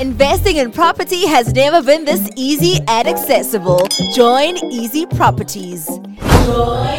[0.00, 3.84] Investing in property has never been this easy and accessible.
[4.14, 5.88] Join Easy Properties.
[5.88, 6.97] Join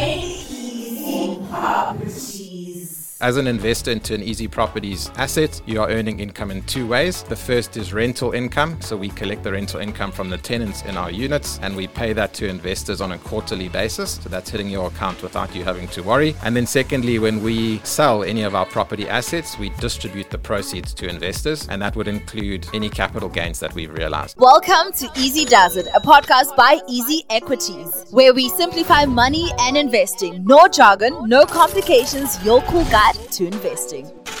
[3.22, 7.22] As an investor into an Easy Properties asset, you are earning income in two ways.
[7.22, 8.80] The first is rental income.
[8.80, 12.14] So we collect the rental income from the tenants in our units and we pay
[12.14, 14.12] that to investors on a quarterly basis.
[14.22, 16.34] So that's hitting your account without you having to worry.
[16.42, 20.94] And then secondly, when we sell any of our property assets, we distribute the proceeds
[20.94, 24.38] to investors and that would include any capital gains that we've realized.
[24.38, 29.76] Welcome to Easy Does It, a podcast by Easy Equities, where we simplify money and
[29.76, 30.42] investing.
[30.42, 34.39] No jargon, no complications, your cool guide to investing.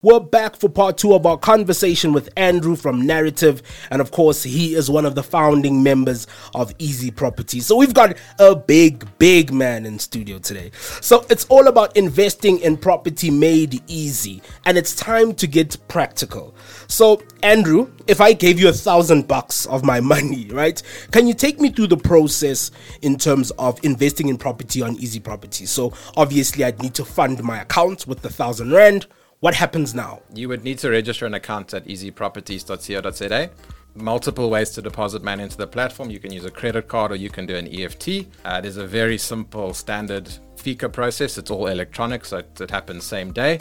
[0.00, 3.60] We're back for part two of our conversation with Andrew from Narrative.
[3.90, 7.58] And of course, he is one of the founding members of Easy Property.
[7.58, 10.70] So we've got a big, big man in studio today.
[11.00, 14.40] So it's all about investing in property made easy.
[14.66, 16.54] And it's time to get practical.
[16.86, 20.80] So, Andrew, if I gave you a thousand bucks of my money, right?
[21.10, 22.70] Can you take me through the process
[23.02, 25.66] in terms of investing in property on Easy Property?
[25.66, 29.08] So obviously, I'd need to fund my account with the thousand rand
[29.40, 30.20] what happens now?
[30.34, 33.50] You would need to register an account at easyproperties.co.za.
[33.94, 36.10] Multiple ways to deposit money into the platform.
[36.10, 38.26] You can use a credit card or you can do an EFT.
[38.44, 41.38] Uh, there's a very simple standard FICA process.
[41.38, 43.60] It's all electronic, so it, it happens same day.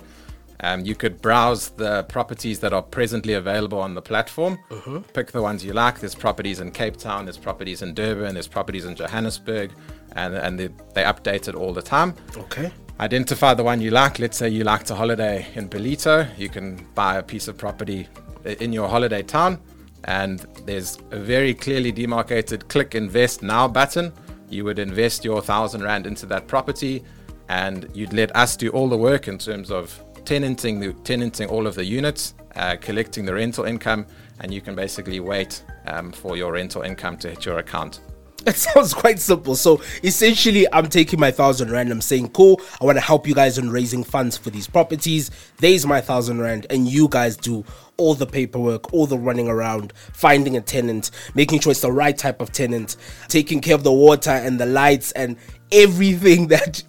[0.62, 4.58] Um, you could browse the properties that are presently available on the platform.
[4.72, 5.02] Uh-huh.
[5.14, 6.00] Pick the ones you like.
[6.00, 9.72] There's properties in Cape Town, there's properties in Durban, there's properties in Johannesburg,
[10.16, 12.16] and, and they, they update it all the time.
[12.36, 14.20] Okay identify the one you like.
[14.20, 16.28] Let's say you like to holiday in Ballito.
[16.38, 18.08] You can buy a piece of property
[18.46, 19.60] in your holiday town,
[20.06, 24.14] and there's a very clearly demarcated click invest now button.
[24.50, 27.04] You would invest your thousand rand into that property,
[27.50, 31.68] and you'd let us do all the work in terms of tenanting the, tenanting all
[31.68, 34.06] of the units, uh, collecting the rental income,
[34.40, 38.02] and you can basically wait um, for your rental income to hit your account.
[38.52, 39.56] It sounds quite simple.
[39.56, 41.92] So essentially, I'm taking my thousand rand.
[41.92, 45.32] I'm saying, cool, I want to help you guys in raising funds for these properties.
[45.58, 47.66] There's my thousand rand, and you guys do
[47.98, 52.18] all the paperwork, all the running around, finding a tenant, making sure it's the right
[52.18, 52.96] type of tenant,
[53.28, 55.36] taking care of the water and the lights and
[55.74, 56.84] everything that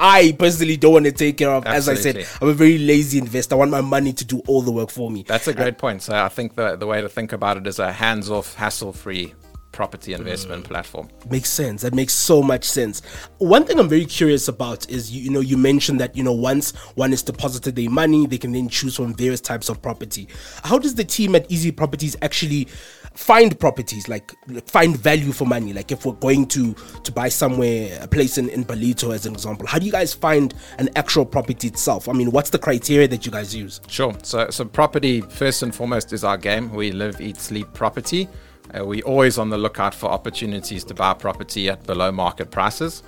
[0.00, 1.64] I personally don't want to take care of.
[1.64, 2.10] Absolutely.
[2.10, 3.54] As I said, I'm a very lazy investor.
[3.54, 5.22] I want my money to do all the work for me.
[5.22, 6.02] That's a uh, great point.
[6.02, 8.92] So I think the, the way to think about it is a hands off, hassle
[8.92, 9.32] free
[9.74, 10.68] property investment mm.
[10.68, 11.08] platform.
[11.28, 11.82] Makes sense.
[11.82, 13.02] That makes so much sense.
[13.38, 16.32] One thing I'm very curious about is you, you know you mentioned that you know
[16.32, 20.28] once one is deposited their money, they can then choose from various types of property.
[20.62, 22.68] How does the team at Easy Properties actually
[23.14, 24.32] find properties like
[24.66, 26.74] find value for money like if we're going to
[27.04, 30.12] to buy somewhere a place in, in Ballito as an example how do you guys
[30.12, 34.12] find an actual property itself i mean what's the criteria that you guys use sure
[34.24, 38.28] so so property first and foremost is our game we live eat sleep property
[38.72, 43.02] uh, we're always on the lookout for opportunities to buy property at below market prices.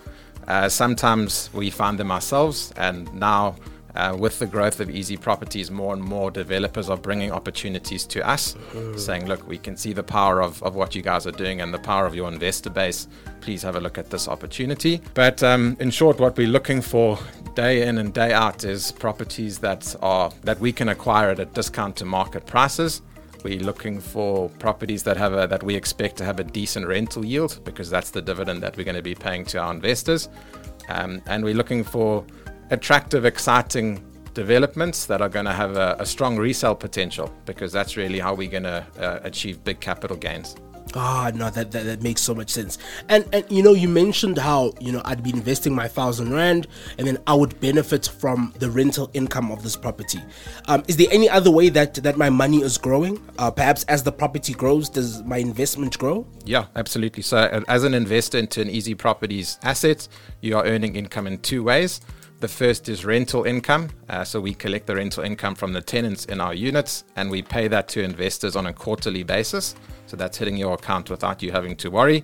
[0.47, 3.57] Uh, sometimes we find them ourselves, and now
[3.97, 8.27] uh, with the growth of easy properties, more and more developers are bringing opportunities to
[8.29, 8.99] us, mm.
[8.99, 11.73] saying, Look, we can see the power of, of what you guys are doing and
[11.73, 13.09] the power of your investor base.
[13.41, 15.01] Please have a look at this opportunity.
[15.15, 17.19] But um, in short, what we're looking for
[17.55, 21.47] day in and day out is properties that are that we can acquire at a
[21.47, 23.01] discount to market prices
[23.47, 27.25] we're looking for properties that have a, that we expect to have a decent rental
[27.25, 30.29] yield because that's the dividend that we're going to be paying to our investors.
[30.89, 32.25] Um, and we're looking for
[32.71, 34.05] attractive, exciting
[34.35, 38.35] developments that are going to have a, a strong resale potential because that's really how
[38.35, 40.57] we're going to uh, achieve big capital gains.
[40.97, 42.79] Ah, no, that, that that makes so much sense.
[43.09, 46.67] And and you know, you mentioned how you know I'd be investing my thousand rand,
[46.99, 50.21] and then I would benefit from the rental income of this property.
[50.67, 53.21] Um, is there any other way that that my money is growing?
[53.39, 56.27] Uh, perhaps as the property grows, does my investment grow?
[56.45, 57.23] Yeah, absolutely.
[57.23, 60.09] So, uh, as an investor into an Easy Properties asset,
[60.41, 62.01] you are earning income in two ways.
[62.39, 63.89] The first is rental income.
[64.09, 67.41] Uh, so we collect the rental income from the tenants in our units and we
[67.41, 69.75] pay that to investors on a quarterly basis.
[70.07, 72.23] So that's hitting your account without you having to worry.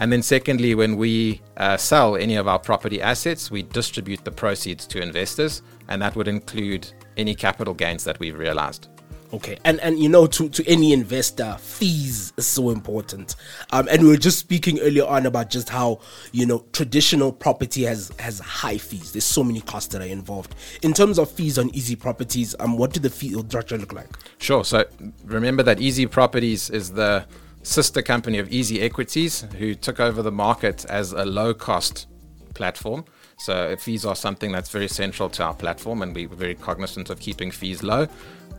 [0.00, 4.30] And then, secondly, when we uh, sell any of our property assets, we distribute the
[4.30, 8.88] proceeds to investors, and that would include any capital gains that we've realized.
[9.32, 13.36] Okay, and and you know, to to any investor, fees is so important.
[13.70, 16.00] Um, and we were just speaking earlier on about just how
[16.32, 19.12] you know traditional property has has high fees.
[19.12, 20.54] There's so many costs that are involved.
[20.82, 24.08] In terms of fees on Easy Properties, um, what do the fee structure look like?
[24.38, 24.64] Sure.
[24.64, 24.86] So
[25.24, 27.26] remember that Easy Properties is the
[27.62, 32.06] sister company of Easy Equities, who took over the market as a low cost
[32.54, 33.04] platform.
[33.38, 37.20] So fees are something that's very central to our platform, and we're very cognizant of
[37.20, 38.08] keeping fees low.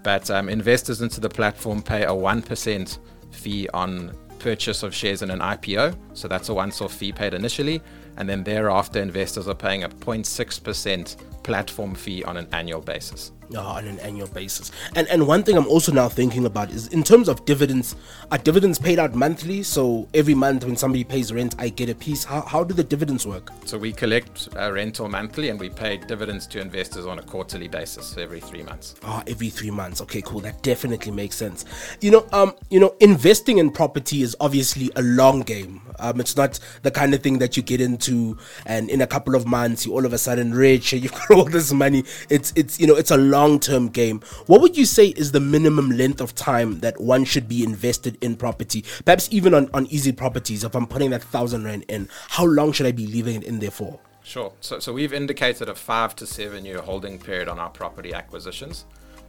[0.04, 2.98] But um, investors into the platform pay a 1%
[3.31, 5.96] fee on purchase of shares in an IPO.
[6.13, 7.81] So that's a once off fee paid initially.
[8.18, 13.31] And then thereafter, investors are paying a 0.6% platform fee on an annual basis.
[13.56, 14.72] Oh, on an annual basis.
[14.96, 17.96] And and one thing I'm also now thinking about is in terms of dividends,
[18.31, 19.63] are dividends paid out monthly?
[19.63, 22.24] So every month when somebody pays rent, I get a piece.
[22.24, 23.51] How, how do the dividends work?
[23.66, 27.68] So we collect uh, rental monthly and we pay dividends to investors on a quarterly
[27.68, 28.96] basis every three months.
[29.04, 30.00] Ah, every three months.
[30.01, 30.42] Okay, cool.
[30.42, 31.66] That definitely makes sense.
[32.01, 35.81] You know, um, you know, investing in property is obviously a long game.
[35.98, 39.36] Um, it's not the kind of thing that you get into and in a couple
[39.36, 42.04] of months you all of a sudden rich and you've got all this money.
[42.30, 44.19] It's it's you know it's a long term game.
[44.47, 48.18] What would you say is the minimum length of time that one should be invested
[48.21, 48.83] in property?
[49.06, 52.74] Perhaps even on, on easy properties, if I'm putting that thousand rand in, how long
[52.74, 54.00] should I be leaving it in there for?
[54.24, 54.51] Sure.
[54.59, 58.86] So, so we've indicated a five to seven year holding period on our property acquisitions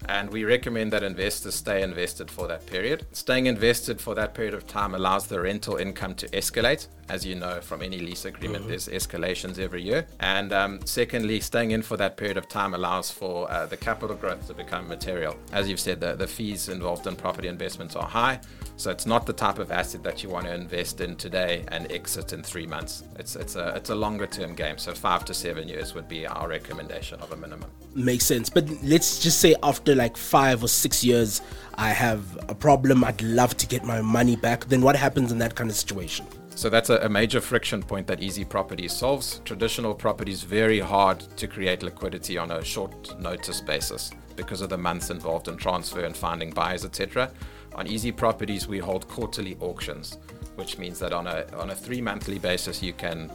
[0.08, 3.06] and we recommend that investors stay invested for that period.
[3.12, 6.88] Staying invested for that period of time allows the rental income to escalate.
[7.08, 8.70] As you know from any lease agreement, mm-hmm.
[8.70, 10.06] there's escalations every year.
[10.20, 14.14] And um, secondly, staying in for that period of time allows for uh, the capital
[14.14, 15.36] growth to become material.
[15.52, 18.40] As you've said, the, the fees involved in property investments are high.
[18.76, 21.90] So it's not the type of asset that you want to invest in today and
[21.92, 23.02] exit in three months.
[23.18, 24.78] It's it's a it's a longer term game.
[24.78, 27.70] So five to seven years would be our recommendation of a minimum.
[27.94, 28.48] Makes sense.
[28.48, 31.40] But let's just say after like five or six years,
[31.74, 33.04] I have a problem.
[33.04, 34.66] I'd love to get my money back.
[34.66, 36.26] Then what happens in that kind of situation?
[36.54, 39.40] So that's a, a, major friction point that Easy Properties solves.
[39.46, 44.76] Traditional properties very hard to create liquidity on a short notice basis because of the
[44.76, 47.30] months involved in transfer and finding buyers, etc.
[47.76, 50.18] On Easy Properties, we hold quarterly auctions,
[50.56, 53.30] which means that on a on a three monthly basis, you can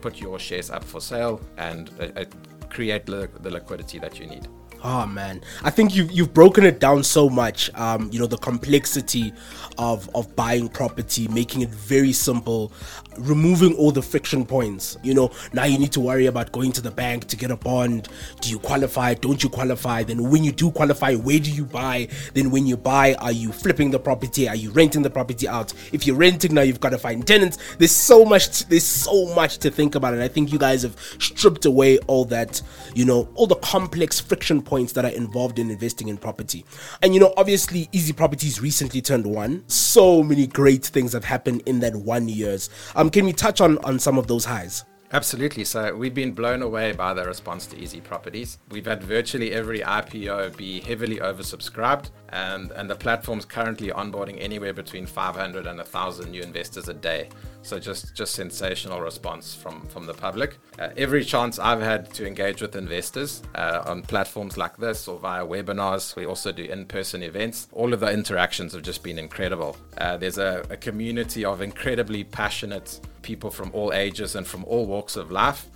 [0.00, 2.24] put your shares up for sale and uh, uh,
[2.70, 4.48] create li- the liquidity that you need.
[4.82, 7.70] Oh man, I think you've you've broken it down so much.
[7.74, 9.32] Um, you know the complexity
[9.76, 12.72] of of buying property, making it very simple,
[13.18, 14.96] removing all the friction points.
[15.02, 17.56] You know now you need to worry about going to the bank to get a
[17.56, 18.08] bond.
[18.40, 19.12] Do you qualify?
[19.14, 20.02] Don't you qualify?
[20.02, 22.08] Then when you do qualify, where do you buy?
[22.32, 24.48] Then when you buy, are you flipping the property?
[24.48, 25.74] Are you renting the property out?
[25.92, 27.58] If you're renting now, you've got to find tenants.
[27.76, 28.66] There's so much.
[28.66, 32.24] There's so much to think about, and I think you guys have stripped away all
[32.26, 32.62] that.
[32.94, 36.64] You know all the complex friction points that are involved in investing in property.
[37.02, 39.64] And you know, obviously, Easy Properties recently turned one.
[39.66, 42.70] So many great things have happened in that one years.
[42.94, 44.84] Um, can we touch on on some of those highs?
[45.12, 45.64] Absolutely.
[45.64, 48.58] So we've been blown away by the response to Easy Properties.
[48.70, 54.72] We've had virtually every IPO be heavily oversubscribed, and, and the platform's currently onboarding anywhere
[54.72, 57.28] between 500 and 1,000 new investors a day.
[57.62, 60.58] So just just sensational response from from the public.
[60.78, 65.18] Uh, every chance I've had to engage with investors uh, on platforms like this or
[65.18, 67.68] via webinars, we also do in-person events.
[67.72, 69.76] All of the interactions have just been incredible.
[69.98, 74.86] Uh, there's a, a community of incredibly passionate people from all ages and from all
[74.86, 75.66] walks of life.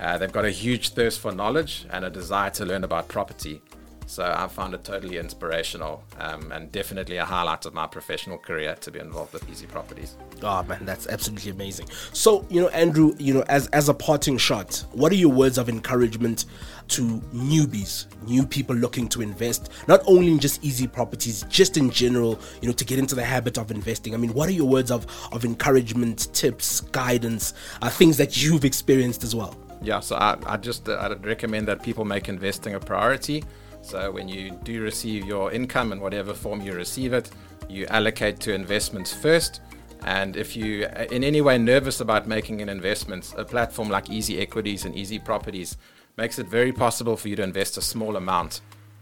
[0.00, 3.60] Uh, they've got a huge thirst for knowledge and a desire to learn about property.
[4.08, 8.74] So I found it totally inspirational um, and definitely a highlight of my professional career
[8.80, 10.16] to be involved with Easy Properties.
[10.42, 11.88] Oh man, that's absolutely amazing.
[12.14, 15.58] So you know, Andrew, you know, as as a parting shot, what are your words
[15.58, 16.46] of encouragement
[16.88, 17.02] to
[17.34, 22.40] newbies, new people looking to invest, not only in just Easy Properties, just in general,
[22.62, 24.14] you know, to get into the habit of investing?
[24.14, 28.64] I mean, what are your words of of encouragement, tips, guidance, uh, things that you've
[28.64, 29.54] experienced as well?
[29.82, 33.44] Yeah, so I, I just uh, I'd recommend that people make investing a priority.
[33.82, 37.30] So when you do receive your income in whatever form you receive it,
[37.68, 39.60] you allocate to investments first.
[40.04, 44.40] And if you in any way nervous about making an investment, a platform like Easy
[44.40, 45.76] Equities and Easy Properties
[46.16, 48.60] makes it very possible for you to invest a small amount.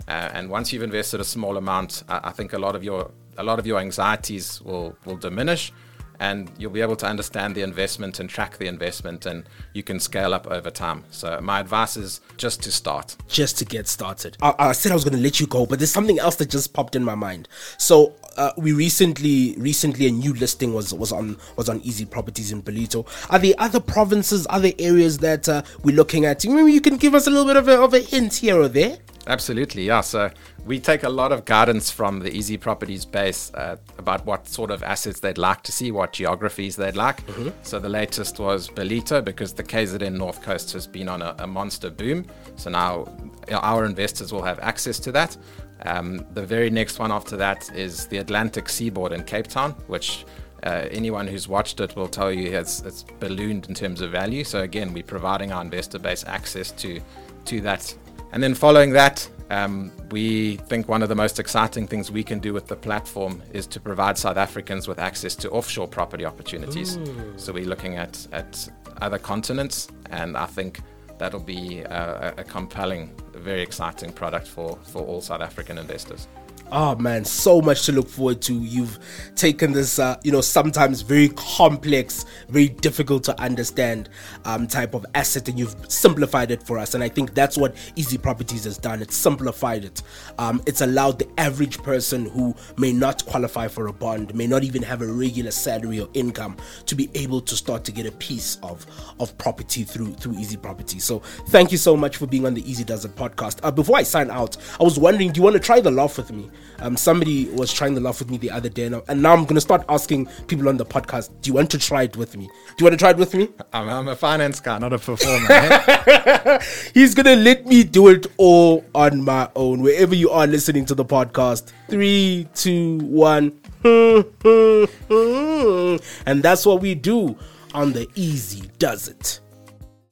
[0.09, 3.11] Uh, and once you've invested a small amount, I, I think a lot of your
[3.39, 5.73] a lot of your anxieties will will diminish
[6.21, 10.01] and you'll be able to understand the investment and track the investment and you can
[10.01, 11.05] scale up over time.
[11.11, 13.17] So my advice is just to start.
[13.29, 14.37] Just to get started.
[14.41, 16.51] I, I said I was going to let you go, but there's something else that
[16.51, 17.49] just popped in my mind.
[17.79, 22.53] So uh, we recently recently a new listing was was on was on Easy Properties
[22.53, 23.07] in Ballito.
[23.31, 26.45] Are there other provinces, other areas that uh, we're looking at?
[26.45, 28.69] Maybe you can give us a little bit of a, of a hint here or
[28.69, 28.99] there.
[29.27, 30.03] Absolutely, yeah.
[30.03, 30.31] So
[30.65, 34.71] we take a lot of guidance from the Easy Properties base uh, about what sort
[34.71, 37.27] of assets they'd like to see, what geographies they'd like.
[37.27, 37.49] Mm-hmm.
[37.63, 41.47] So the latest was Ballito because the KZN North Coast has been on a, a
[41.47, 42.27] monster boom.
[42.57, 43.07] So now
[43.51, 45.37] our investors will have access to that.
[45.85, 50.25] Um, the very next one after that is the Atlantic Seaboard in Cape Town, which
[50.63, 54.45] uh, anyone who's watched it will tell you it's, it's ballooned in terms of value.
[54.45, 57.01] So again, we're providing our investor base access to
[57.47, 57.95] to that.
[58.33, 62.39] And then following that, um, we think one of the most exciting things we can
[62.41, 66.97] do with the platform is to provide South Africans with access to offshore property opportunities.
[66.97, 67.33] Ooh.
[67.37, 68.69] So we're looking at, at
[69.01, 70.81] other continents, and I think
[71.19, 76.29] that'll be a, a compelling, very exciting product for, for all South African investors.
[76.73, 78.53] Oh man, so much to look forward to.
[78.53, 78.99] You've
[79.37, 84.09] taken this, uh, you know, sometimes very complex, very difficult to understand
[84.45, 86.95] um, type of asset, and you've simplified it for us.
[86.95, 89.01] And I think that's what Easy Properties has done.
[89.01, 90.03] It's simplified it.
[90.39, 94.65] Um, it's allowed the average person who may not qualify for a bond, may not
[94.65, 96.57] even have a regular salary or income,
[96.87, 98.85] to be able to start to get a piece of
[99.21, 101.05] of property through through Easy Properties.
[101.05, 103.61] So thank you so much for being on the Easy Does It podcast.
[103.63, 106.17] Uh, before I sign out, I was wondering, do you want to try the laugh
[106.17, 106.51] with me?
[106.79, 109.45] Um, somebody was trying to laugh with me the other day, and, and now I'm
[109.45, 112.37] going to start asking people on the podcast, do you want to try it with
[112.37, 112.47] me?
[112.47, 113.49] Do you want to try it with me?
[113.73, 115.47] I'm, I'm a finance guy, not a performer.
[115.51, 116.63] eh?
[116.93, 119.81] He's going to let me do it all on my own.
[119.81, 123.59] Wherever you are listening to the podcast, three, two, one.
[126.27, 127.37] and that's what we do
[127.75, 129.41] on the Easy Does It.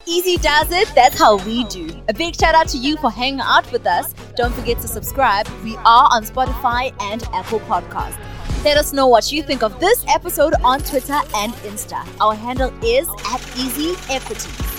[0.06, 1.88] Easy does it, that's how we do.
[2.08, 4.14] A big shout out to you for hanging out with us.
[4.36, 5.46] Don't forget to subscribe.
[5.62, 8.18] We are on Spotify and Apple Podcast.
[8.64, 12.04] Let us know what you think of this episode on Twitter and Insta.
[12.20, 14.73] Our handle is at Easy Equities.